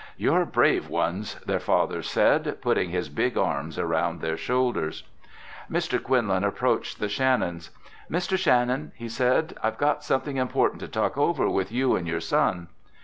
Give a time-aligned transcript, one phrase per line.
[0.17, 5.03] "You're brave ones," their father said, putting his big arms around their shoulders.
[5.69, 6.01] Mr.
[6.01, 7.69] Quinlan approached the Shannons.
[8.09, 8.35] "Mr.
[8.35, 12.69] Shannon," he said, "I've got something important to talk over with you and your son."